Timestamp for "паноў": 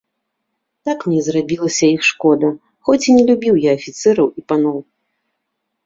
4.53-4.77